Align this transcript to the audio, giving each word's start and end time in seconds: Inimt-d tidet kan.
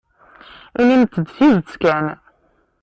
Inimt-d 0.79 1.27
tidet 1.35 1.71
kan. 1.81 2.07